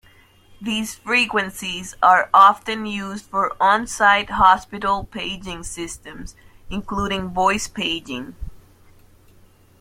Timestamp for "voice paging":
7.29-8.35